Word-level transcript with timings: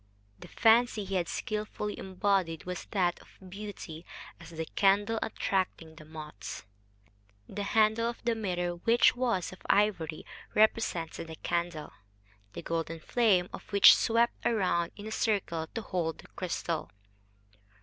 The 0.39 0.47
fancy 0.47 1.05
he 1.05 1.13
had 1.13 1.27
skilfully 1.27 1.95
embodied 1.99 2.63
was 2.63 2.85
that 2.89 3.19
of 3.19 3.27
beauty 3.47 4.03
as 4.39 4.49
the 4.49 4.65
candle 4.65 5.19
attracting 5.21 5.93
the 5.93 6.05
moths. 6.05 6.63
The 7.47 7.61
handle 7.61 8.09
of 8.09 8.17
the 8.23 8.33
mirror, 8.33 8.77
which 8.77 9.15
was 9.15 9.51
of 9.53 9.59
ivory, 9.69 10.25
represented 10.55 11.27
the 11.27 11.35
candle, 11.35 11.93
the 12.53 12.63
golden 12.63 12.99
flame 12.99 13.47
of 13.53 13.71
which 13.71 13.95
swept 13.95 14.43
round 14.43 14.91
in 14.95 15.05
a 15.05 15.11
circle 15.11 15.67
to 15.75 15.83
hold 15.83 16.17
the 16.17 16.27
crystal. 16.29 16.89